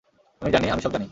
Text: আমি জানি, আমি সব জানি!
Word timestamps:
আমি 0.41 0.51
জানি, 0.51 0.65
আমি 0.69 0.81
সব 0.81 0.91
জানি! 0.91 0.99